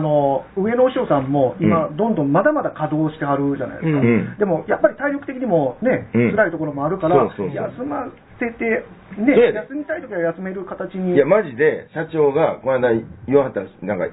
[0.00, 8.08] あの上野お塩さんも今、うどんどんまだまだ稼働してはるじゃないですか、うんでもやっぱり体力的にもね、うん辛いところもあるから、そうそう休ま
[8.40, 8.86] せて、
[9.20, 11.14] ね、休みたいときは休める形に。
[11.14, 14.08] いや、マジで、社長が、この間言わはったなんか、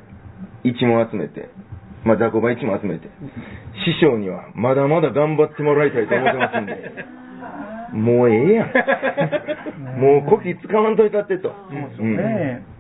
[0.64, 1.50] 一問集めて、
[2.04, 3.08] まあ、雑魚場一問集めて、
[3.86, 6.76] 師匠には、まだまだ頑張ってもらいたいと思ってますんで、
[7.94, 8.68] もうええやん。
[10.02, 11.54] もう、こき使わんといたってと。
[11.70, 12.78] そうですよね、うん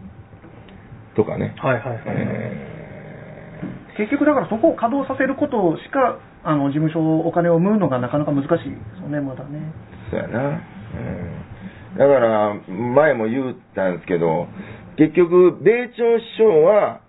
[1.17, 1.55] とかね。
[1.57, 2.01] はいはいはい。
[2.05, 2.76] え
[3.97, 9.73] 結局だからそこを稼働させることしか、あの事務所お金を生むのがなかなか難しいですよね、まだね。
[10.09, 10.49] ーそうやな。
[10.49, 11.47] うん
[11.97, 14.47] だから、前も言ったんですけど、
[14.97, 17.01] 結局、米朝師匠は、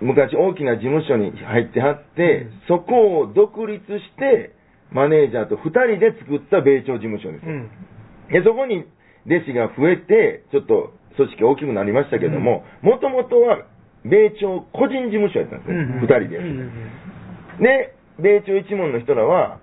[0.00, 4.54] 昔大きな事務所に入ってはって、そこを独立して、
[4.92, 7.52] マネージャーと2人で作った米朝事務所ですよ。
[7.52, 7.70] うん。
[8.30, 8.86] で、そこに
[9.26, 13.66] 弟子が増えて、ちょっと組織大きくなりましたけども、もともとは
[14.04, 16.38] 米朝個人事務所やったんですね、2人で。
[17.60, 19.58] で、米朝一門の人らは、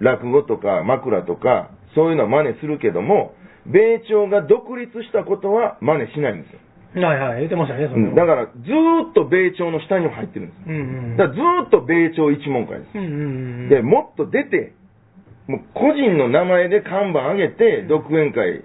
[0.00, 3.34] 落語とか枕とか、そういうのは真似するけども、
[3.66, 6.58] 米朝が独立したことは真似しないんですよ。
[6.96, 7.04] うん。
[7.04, 10.58] はいはい、言ってましたね、それうんだから、ずーっと米朝の下にも入ってるんです。
[10.66, 10.78] うんう
[11.14, 11.16] ん。
[11.16, 12.98] だからずーっと米朝一門会です。
[12.98, 13.16] うんうんう
[13.66, 13.68] ん。
[13.68, 14.72] で、もっと出て、
[15.46, 18.64] もう個人の名前で看板上げて、独演会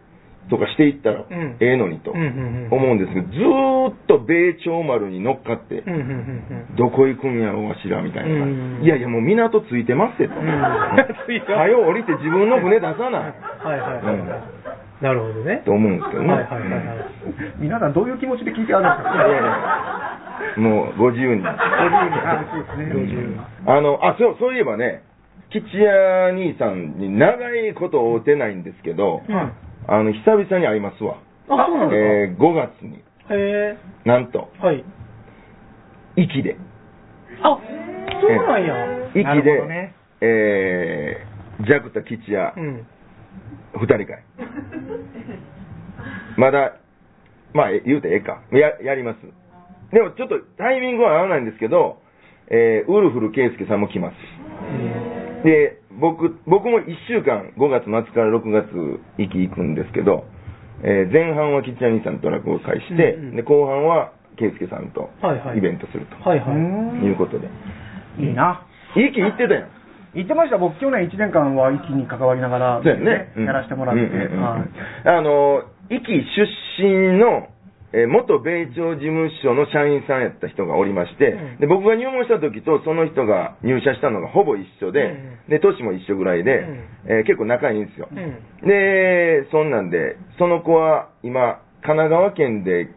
[0.49, 6.75] とかしていったらんええのにと思うんですけど、ずーっと米朝丸に乗っかってうん、うんうんうん。
[6.75, 8.81] どこ行くんやろわしらみたいなうん。
[8.83, 13.21] いやいや、もう港ついてますっ てはよ降りて自分の船出さない。
[13.21, 15.03] はいはいはいはい。
[15.03, 15.61] なるほどね。
[15.65, 16.29] と思うんですけどね。
[16.33, 16.81] はいはいはいはい。
[17.57, 21.43] 皆さんどういう気持ちで聞いてあるんですいやいかやもうご自由に。
[21.45, 25.03] あそうですねご自由にあの、あ、そう、そういえばね、
[25.49, 29.51] 吉谷兄さんに長いこと会うてないんですけど、うん
[29.87, 31.17] あの、久々に会いますわ。
[31.49, 34.65] あ、そうなんですえー、5月に、かへなんと、え。
[34.65, 34.83] はい。
[36.15, 36.57] 息で、
[37.43, 37.59] あ、
[38.21, 38.75] そうなんや。
[39.13, 42.87] 息で、ねえー、ジャクタ吉谷、うん。
[43.73, 44.23] 二人会。
[46.37, 46.77] まだ、
[47.53, 48.41] まあ、え言うてええか。
[48.51, 49.19] や、やります。
[49.91, 52.01] でもちょっとタイミングは合わないんですけど、
[52.49, 54.15] えー、ウルフル圭介さんも来ます。
[55.43, 60.25] で、僕、僕も1週間、5月末から6月、行き行くんですけど、
[60.83, 67.05] えー前半は吉谷兄さんと落語会して、うんうんで、後半は圭介さんとはいはいイベントするとはいはい。
[67.05, 67.47] いうことで。
[68.19, 68.65] いいな。
[68.95, 69.69] 息行ってたやん。
[70.15, 73.33] 言ってました、僕、去年1年間は息に関わりながら、そうやね。
[73.35, 77.47] うんやらせてもらって、うんうんうんはいあの、壱岐出身の、
[77.95, 85.15] えー元米朝事務所の社員さんやった人がおりまして、うんで僕が入門した時とその人が入社したのがほぼ一緒で、
[85.47, 86.67] で、年も一緒ぐらいで、
[87.07, 88.09] えー結構仲いいんですよ。
[88.11, 88.67] うん。
[88.67, 92.89] で、そんなんで、その子は今、神奈川県で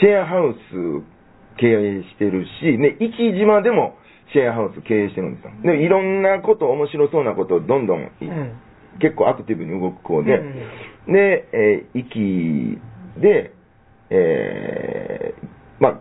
[0.00, 3.96] シェアハウス経営してるし、ね、壱岐島でも
[4.32, 5.52] シェアハウス経営してるんですよ。
[5.62, 8.52] で、いろんなこと、面白そうなことをどんどん、うん。
[9.00, 10.54] 結構アクティブに動く子で、うん
[11.12, 12.78] で、えー、息
[13.20, 13.52] で、
[14.10, 16.00] えー、まあ、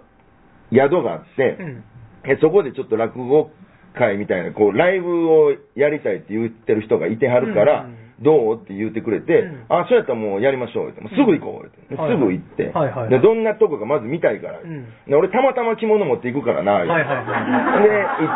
[0.74, 1.84] 宿があって、うん。
[2.26, 3.52] えそこでちょっと落語
[3.96, 8.04] 会みたいな、こう、ライブをやりたいって言ってる人がいてはるから、うん。
[8.22, 9.66] どうって言ってくれて、うん。
[9.70, 13.10] あ、そうやったらもうやりましょうって、もうすぐ行こうって、うんすぐ行って、はいはいはい。
[13.10, 14.86] で、どんなとこかまず見たいから、うん。
[15.08, 17.84] で俺たまたま着物持っていくからな、はいはいはい。
[17.84, 17.92] で、
[18.24, 18.32] 行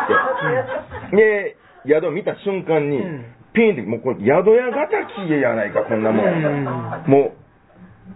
[1.08, 1.56] って、で、
[1.86, 3.24] 宿見た瞬間に、うん。
[3.54, 7.04] ピンって、もうこれ、宿屋ヶ滝やないか、こんなもん。
[7.06, 7.47] もう、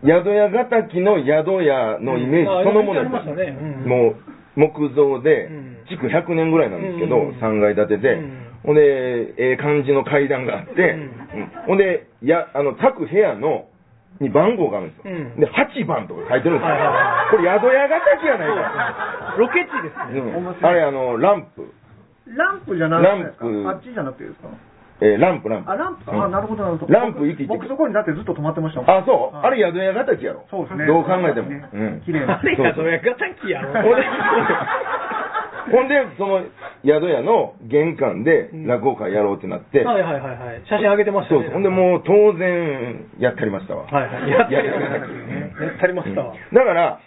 [0.05, 3.57] 宿屋ヶ滝の宿屋のイメージそのものありましたね。
[3.85, 3.89] うん。
[3.89, 4.17] もう、
[4.57, 7.31] 木造でうん、築100年ぐらいなんですけど、うん。
[7.39, 8.47] 3階建てで、うん。
[8.65, 11.01] ほんで、ええ感じの階段があって、うん。
[11.01, 11.51] うん。
[11.67, 13.67] ほんで、や、あの、各部屋の、
[14.21, 15.15] に番号があるんですよ。
[15.15, 15.41] うん。
[15.41, 16.75] で、8番とか書いてるんですよ。
[16.75, 17.31] はいはいはい。
[17.31, 19.35] これ、宿屋ヶ滝やないか。
[19.39, 20.21] ロケ地ですね。
[20.21, 20.67] うん。
[20.67, 21.67] あれ、あの、ランプ。
[22.37, 23.45] ランプじゃなくてですか。
[23.47, 23.69] ランプ。
[23.69, 24.49] あっちじゃなくてですか？
[25.03, 25.71] えーランプ、ランプ。
[25.71, 26.13] あ、ランプか。
[26.13, 26.93] うんあ、なるほど、なるほど。
[26.93, 28.91] ランプ生きて僕、そこにだってずっと止まってましたもん。
[28.91, 29.35] あ、そう。
[29.35, 30.47] はいあれ、宿屋ヶ滝やろ。
[30.49, 30.87] そうですね。
[30.87, 31.51] どう考えても。
[31.51, 32.03] ねうん。
[32.07, 32.39] 綺麗な。
[32.39, 33.73] あれがどやがたきやろ。
[33.83, 34.03] ほんで、
[35.73, 36.43] ほんで、その
[36.85, 40.63] 宿屋の玄関で落語会やろうってなって、はいはいはいはい。
[40.69, 41.41] 写真上げてましたね。
[41.41, 41.53] そうそう。
[41.55, 43.87] ほんで、もう当然、やってありましたわ。
[43.87, 44.31] はいはい。
[44.31, 46.35] やってやりやってありましたわ。
[46.53, 47.01] だから、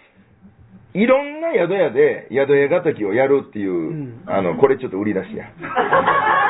[0.94, 5.44] いろんな宿屋で宿屋ヶ滝をやるっていう、んあの、これちょっと売り出しや。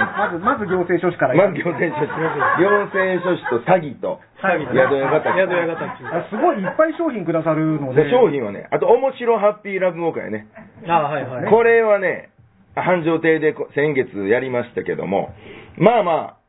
[0.00, 1.34] まず、まず行政書士から。
[1.34, 2.12] まず行政書士。
[2.58, 5.38] 行政書士と詐欺と、はい宿屋ヶ滝。
[5.38, 6.04] 宿屋がたき。
[6.04, 8.04] あすごいいっぱい商品くださるので。
[8.04, 10.46] で商品はね、あと、面白ハッピー落語会ね。
[10.86, 11.50] あはいはい。
[11.50, 12.30] これはね、
[12.74, 15.34] 繁盛亭でこ先月やりましたけども、
[15.76, 16.39] まあまあ、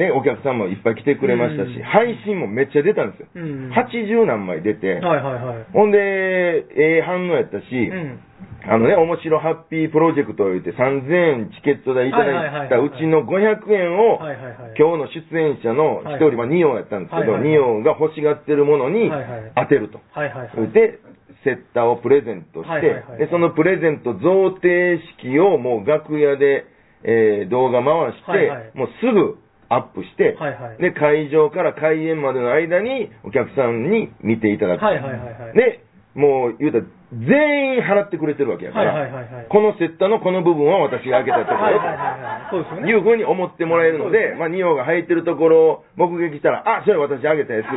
[0.00, 3.28] ね、お客さんもいっぱい来てくれましたし、うん配信もめっちゃ出たんですよ。
[3.34, 5.66] うん80何枚出て、はいはいはい。
[5.74, 8.18] ほんで、ええ反応やったし、うん。
[8.64, 14.74] あのね、面白ハッピープロジェクトを言って3000円チケット代いただいたうちの500円を、はいはいはい。
[14.78, 20.00] 今日の出演者の一人、まあ、ニオンやったんですけど、はいはいはいニオンが欲しがってるものにはいはい当てると。
[20.12, 20.72] はいはいはい。
[20.72, 20.98] で、
[21.44, 26.64] セッターをプレゼントして、はいはいはいで、そのプレゼント贈呈式をもう楽屋で、
[27.02, 29.38] えー動画回して、はいはいもうすぐ
[29.70, 34.84] アップして、はいはいで、会場から開演までの間にお客さんに見ていただく。
[34.84, 35.54] はいはいはいはい。
[35.54, 35.84] で、
[36.14, 42.90] もう言うたら、全員払ってくれてるわけやから、はいはいはいはいこのセッターのこの部分は私が開けたところはいうですよね。
[42.90, 47.66] いうふうに思ってもらえるので、まあ、ニオが入ってるところを目撃したら、あ、それ私あげたやつ。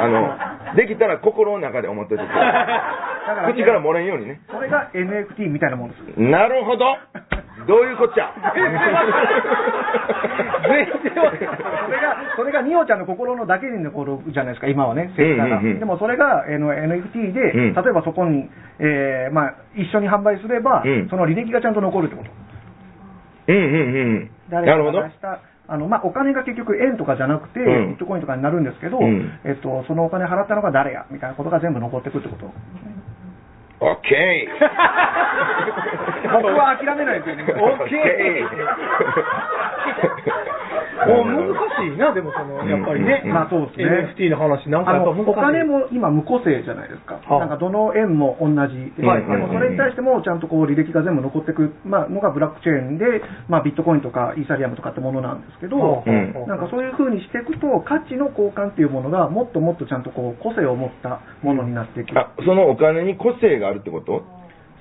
[0.00, 2.34] あの、できたら心の中で思っといてくだ
[3.26, 3.52] さらい。
[3.52, 4.40] 口から漏れんようにね。
[4.50, 6.00] それが NFT みたいなもんです。
[6.18, 6.96] なるほど。
[7.66, 8.30] どういうこっちゃ？
[8.54, 8.62] 全
[10.86, 10.94] 然
[11.86, 15.56] それが、それがニオちゃんの心のだけに残るじゃないですか、今はね、セッターが。
[15.58, 18.45] うんうんうんでもそれが、あの NFT で、うん例えばそこに、
[18.78, 22.30] えーまあ、一緒に販売すれば、うんその履歴がちゃんと残るってこと。
[23.48, 24.30] うんうんうん。
[24.50, 25.08] 誰なるほどかが。
[25.08, 32.46] 出したあのまあ、お金が結局円とかじゃなくて、うんビットコインとかになるんですけど、うんえっと、そのお金払ったのが誰やみたいなことが全部残ってくってこと。
[33.78, 34.48] オッケ
[36.32, 37.44] 僕は諦めないですよね。
[37.60, 37.96] オッケ
[41.06, 41.45] もう難し
[41.86, 43.22] いな、でもその、やっぱりね。
[43.24, 44.12] うんまあそうですね。
[44.16, 45.30] NFT の話、なんかあのやっぱ難しい。
[45.30, 47.20] お金も今無個性じゃないですか。
[47.26, 47.40] はあ。
[47.40, 53.04] なんかどの円も同じで、はいでもそれに対してもちゃんとこう履歴が全部残ってく、まあ、のがブラックチェーンで、
[53.48, 56.04] まあ、ビットコインとかイーサリアムとかってものなんですけど、
[56.46, 62.18] なんかそういう風にしていくと、価値の交換っていうものがもっともっとちゃんとこう個性を持ったものになっていく。
[62.18, 64.22] あ、そのお金に個性があるってこと？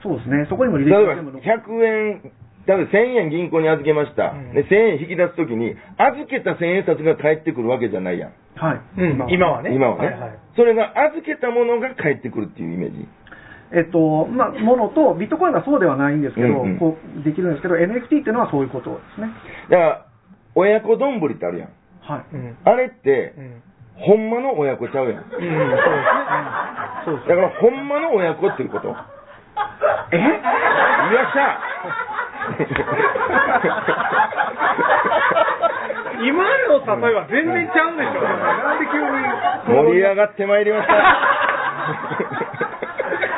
[0.03, 0.45] そうですね。
[0.49, 2.31] そこにも履歴が全部残って100円、
[2.67, 4.31] 例えば1000円銀行に預けました。
[4.31, 8.31] うんで、1000円引き出すときに、預けた1000円札が返ってくるわけじゃないやん。
[8.55, 8.81] はい。
[9.01, 9.75] うん、今はね。
[9.75, 13.07] 今はね、いはいそれが預けたものが返ってくるっていうイメージ。
[13.73, 19.27] えっと、まあ、ものと、ビットコインがそうではないんですけど、うんうんこう、できるんですけど、NFT っていうのはそういうことですね。
[19.69, 20.05] だから、
[20.55, 21.69] 親子丼ってあるやん。
[22.01, 22.35] はい。
[22.35, 22.57] うん。
[22.63, 23.61] あれってう、ん。
[23.97, 25.23] ほんまの親子ちゃうやん。
[25.23, 25.55] うん、そうですね。
[27.05, 28.95] そうですだから、ほんまの親子っていうこと。
[30.11, 30.17] え？
[30.17, 31.59] よっしゃ
[36.25, 38.11] 今の例えは全然ちゃうでしょ。
[38.23, 39.05] なんで急に、
[39.67, 40.93] 盛り上がってまいりました？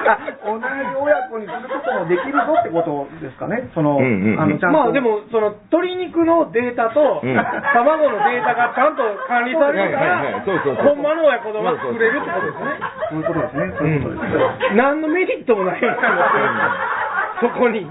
[0.08, 0.18] あ、
[0.48, 0.64] 同じ
[0.96, 3.70] 親子にすることもできるぞってことですかね。
[3.74, 4.78] その、うんうんうんあの、ちゃんと。
[4.78, 12.80] まあでも、その、鶏肉のデータと、うん卵のデータがちゃんと管理されるからそうそう、そうほんまの親子供が作れるってことですね。
[13.10, 13.74] そういうことですね。
[13.78, 14.22] そういうことで
[14.70, 14.76] す。
[14.76, 16.97] 何のメリットもないようになってる
[17.40, 17.86] そこに。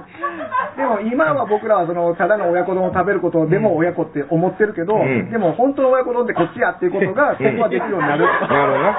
[0.77, 8.25] でも今は僕らはそのただの親子丼を食べることでも親子って思ってるけど、うんでも本当の親子丼ってこっちやっていうことが今後はできるようになる。
[8.49, 8.99] なるほどな。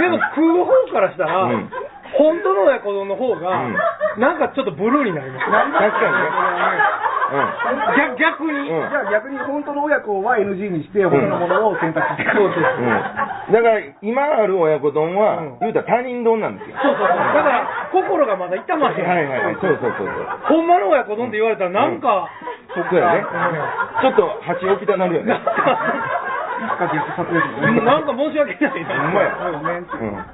[0.00, 1.70] でも食う方からしたら、うん
[2.08, 3.76] 本当の親子丼の方が、うん
[4.18, 5.46] なんかちょっとブルーになります。
[5.46, 7.07] 確かにね。
[7.28, 12.24] 逆逆に、うんじゃあ逆に本当の親子は NG にして他のものを選択して。
[12.32, 12.88] そうそううん。
[12.88, 13.52] うん。
[13.52, 16.76] だから、今ある親子丼は、うん言うたら他人丼なんですよ。
[16.82, 17.16] そうそうそう。
[17.18, 19.06] だから、心がまだ痛まへん。
[19.06, 19.54] はいはいはい。
[19.60, 20.08] そうそうそうそう。
[20.48, 22.28] ほんまの親子丼って言われたら、なんか、
[22.74, 23.24] そうやね。
[24.00, 25.32] ちょっと鉢置きたなるよね。
[25.32, 25.38] な
[27.98, 28.88] んか、 申し訳ないな。
[29.02, 29.84] ほんまやそうよね。
[30.00, 30.24] うん。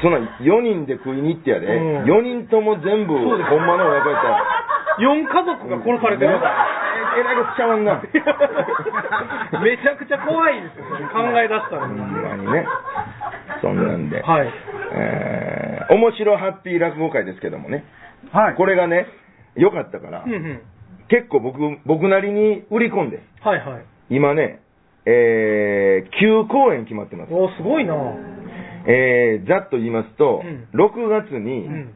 [0.00, 4.59] そんな4人で食いに行ってやで、うん4人とも全部、ほんまの親子やったら、
[5.00, 6.30] 4家族が殺されてる。
[6.30, 8.00] えらいことちゃわんな。
[9.64, 11.88] めちゃくちゃ怖いですよ、考え出したら。
[11.88, 12.66] ほんまにね。
[13.60, 14.22] そんなんで。
[14.22, 14.52] はい。
[14.92, 17.84] えー、面白ハッピー落語会ですけどもね。
[18.32, 18.54] はい。
[18.54, 19.06] これがね、
[19.56, 20.60] 良かったから、うんうん。
[21.08, 23.84] 結構僕、僕なりに売り込んで、はいはい。
[24.10, 24.60] 今ね、
[25.06, 27.34] えー、9公演決まってます。
[27.34, 27.94] おすごいな
[28.86, 31.94] えー、ざっと言いますと、うん6月うに、ん。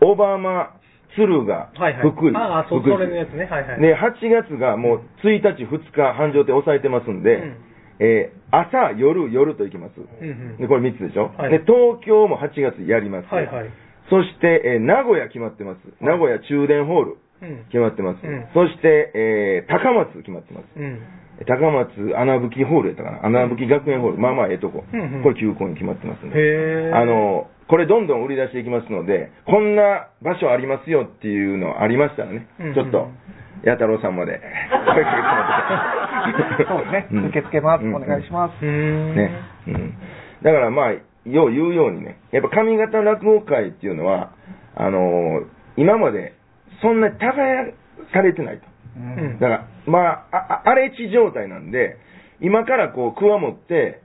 [0.00, 0.70] 小浜、
[1.16, 2.10] 敦賀、はいはい。
[2.10, 3.44] 福井、ああ、そ、それのやつね。
[3.50, 3.80] はいはい。
[3.80, 7.54] で、8月がもう1日、2日、繁盛亭抑えてますんで、うん
[8.02, 9.92] えー朝、夜、夜と行きます。
[10.00, 13.32] うんうんで、これ3つでしょ、はいで、東京も8月やります。
[13.32, 13.66] はいはい。
[14.08, 15.78] そして、えー名古屋決まってます。
[16.00, 17.64] 名古屋中電ホールうん。
[17.66, 18.26] 決まってます。
[18.26, 20.64] うんそして、えー高松決まってます。
[20.76, 20.98] うん。
[21.46, 23.26] 高松穴吹ホールやったかな？
[23.26, 24.18] 穴吹学園ホール。
[24.18, 24.84] まあまあええとこ。
[24.92, 26.90] うんうんこれ9個に決まってますんで。
[26.94, 33.08] あ、の、これどんどん売り出していきますので、こんな場所ありますよっていうのありましたらね、うんうんちょっと、
[33.62, 35.14] 弥太郎さんまで声か
[36.26, 37.08] けてもらってそうですね。
[37.12, 37.84] うん受け付けます。
[37.84, 38.64] うんお願いします。
[38.64, 39.30] ね。
[39.68, 39.94] うん。
[40.42, 44.32] だからまあ、よう言うようにね、やっぱ上方落語会っていうのは、
[44.74, 45.46] あのー
[45.76, 46.34] 今まで
[46.82, 47.30] そんなに耕
[48.12, 48.66] されてないと。
[48.96, 49.98] うんだから、ま
[50.32, 51.96] あ、ああ荒れ地状態なんで、
[52.40, 54.02] 今からこう、クワ持って、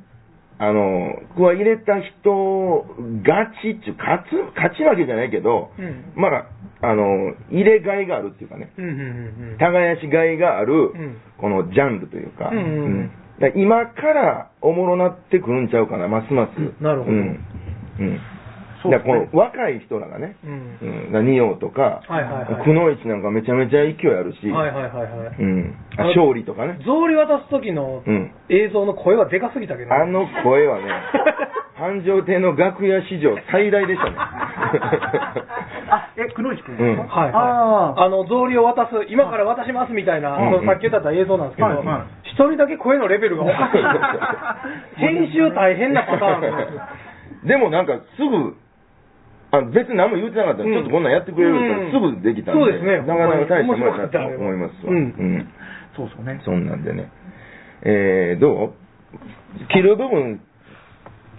[0.58, 2.86] あの、クワ入れた人、
[3.24, 6.14] ガチっちゅう、勝つ、勝ち負けじゃないけど、うん。
[6.16, 6.46] まあ、
[6.82, 13.12] あの、入れがいがあるっていうかね、うんうんうん耕しがいがあるん、このジャンルというか、うんうんうん。
[13.40, 16.84] だから今からおもろなってくるんちゃうかな、ますます。
[16.84, 17.12] なるほど。
[17.12, 17.40] うん。
[18.90, 25.36] だからこの若い人らがね、うんうん、だとか、はいはいはいくのいちなんかめちゃめちゃ勢いあるし、はいはいはいはい。
[25.40, 25.76] うん。
[25.98, 26.78] ああの勝利とかね。
[26.82, 28.32] 草履渡す時のうん。
[28.50, 29.96] 映像の声はでかすぎたけどね。
[29.96, 30.86] あの声はね、
[31.76, 34.16] 繁盛亭の楽屋史上最大でしたね。
[35.90, 37.34] あ、え、くのいちくんですか、うんはいはい。
[37.34, 45.00] ああの、草履を渡す、今から渡しますみたいな、うんそのさっき言った映像なんですけどはいは、一人だけ声のレベルがおかしい。
[45.00, 46.82] 編集大変なパターンですよ
[47.46, 48.56] でもなんかすぐ、
[49.58, 50.74] あ別に何も言うてなかったら、うん。
[50.74, 53.02] ちょっとこんなんやってくれるからすぐできたんで、そうですね。
[53.04, 54.92] なかなか大したもんやなと思いますわ。
[54.92, 54.98] うん。
[54.98, 55.48] うん。
[55.96, 56.42] そうそうね。
[56.44, 57.12] そんなんでね。
[57.84, 59.68] えー、どう？
[59.72, 60.42] 切る部分、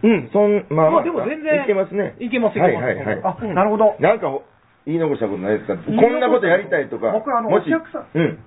[0.03, 1.65] うん、そん、まあ、まあでも全然。
[1.65, 2.17] いけますね。
[2.21, 2.93] いけますいはけます。
[2.93, 3.21] いはいはい。
[3.25, 3.97] あ、なるほど。
[4.01, 4.33] なんか、
[4.87, 5.77] 言い残したことないですか？
[5.77, 7.11] こんなことやりたいとか。
[7.13, 8.07] 僕あのお客さん。
[8.15, 8.39] うん。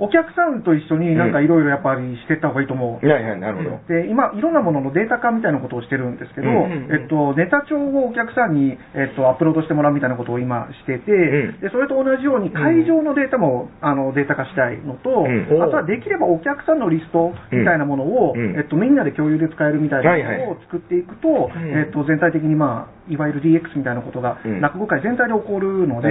[0.00, 3.06] お客さんと一緒になんかいろいろやっぱりしていった方がいいと思う。
[3.06, 3.82] はいはい、なるほど。
[3.90, 7.02] で今、いろんなもののデータ化みたいなことをしてるんですけど、うんうんうん。
[7.02, 11.60] えっと、ネタ帳をお客さんに、えっと、アップロードしてもらうみたいなことを今してて、うん。
[11.60, 15.62] でそれと同じように会場のデータも、あのデータ化したいのと、うん。
[15.62, 18.54] あとはできればお客さんのリストみたいなものを、うん。
[18.54, 20.38] えっと、みんなで共有で使えるみたいなはいはい。
[20.38, 21.74] ものを作っていくと、うん。
[21.74, 24.60] えっと、全体的に、まあ、いわゆる DX みたいなことが、うん。
[24.60, 26.08] 落語界全体で起こるので、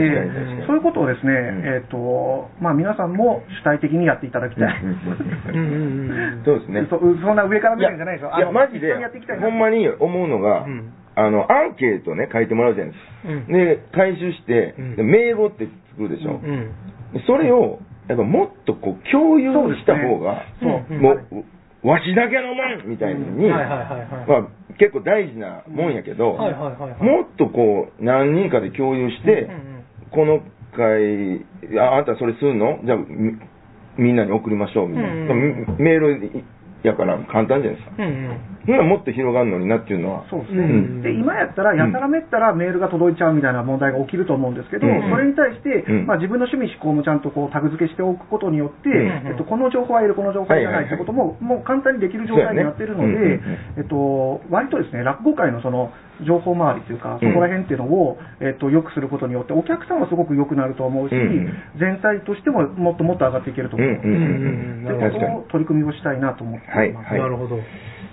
[0.68, 1.64] そういうことをですね、ん。
[1.64, 4.82] えっとまあ、皆さんも主体的にやっていただきたい。
[4.84, 6.88] うんうんうんそうですね。
[6.90, 8.32] そそんな上から目線じゃないですよ。
[8.38, 8.94] いや、マジで
[9.40, 10.94] ほんまに思うのが、うん。
[11.16, 13.34] あの、アンケートね、書いてもらうじゃないですか。
[13.34, 13.48] うん。
[13.48, 14.96] で、回収して、うん。
[14.96, 16.40] で名簿って作るでしょ？
[17.26, 20.86] それを、やっぱもっとこう、共有した方が、も
[21.84, 24.28] う、わしだけのもんみたいに、はいはいはいはい。
[24.28, 27.04] まあ、結構大事なもんやけど、はいはいはいはい。
[27.04, 29.50] もっとこう、何人かで共有して、
[30.12, 30.42] この
[30.76, 31.46] 回、
[31.80, 32.80] ああんたそれするの？
[32.86, 32.98] じゃあ
[33.98, 35.10] み、みんなに送りましょう、みたいな。
[35.10, 35.76] うんうん。
[35.80, 36.44] メール
[36.84, 37.96] やから簡単じゃないですか。
[37.98, 38.90] うんうん。
[38.90, 41.02] もっと広がるのになっていうのは、そうですね、うん。
[41.02, 45.10] で今やったら、やたらめったらメールが届いちゃうみたいな問題が起きると思うんですけど、うん。
[45.10, 46.06] それに対して、うん。
[46.06, 49.32] まあ、自分の趣味、思考もちゃんとこうタグ付けしておくことによって、うん。
[49.32, 50.86] えっと、この情報はいる、この情報はいらない。
[50.86, 53.42] ってことも、もう簡単にできる状態になってるので、そうやね。
[53.78, 55.92] えっと、割とですね、落語界のその
[56.26, 63.88] 情報周りというか、そこら辺っていうのを、えっと、良くすることによって、お客さんはすごく良くなると思うし、うん全体としてももっともっと上がっていけると思う。
[63.88, 67.10] うんうんうんという確かにことを取り組みをしたいなと思っています。
[67.12, 67.58] はいなるほど。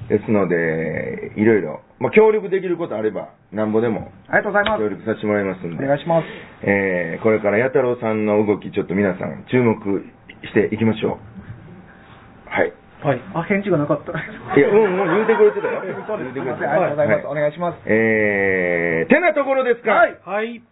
[0.09, 4.89] ですので、いろいろ、まあ、協力できることあれば、なんぼでもありがとうございます協。
[4.91, 6.27] 力させてもらいますんで、お願いします。
[6.63, 10.05] えーこれから弥太郎さんの動き、ちょっと皆さん注目
[10.45, 12.51] していきましょう。
[12.51, 12.73] はい。
[13.05, 13.21] はい。
[13.35, 14.17] あ、返事がなかった。
[14.17, 15.85] いや、うん、うん、言うてくれてたよ。
[16.09, 16.33] そうです。
[16.33, 17.25] 言うてくれてたありがとうございます。
[17.29, 17.85] はお願いします。
[17.85, 20.65] えー、てなところですかはいはい。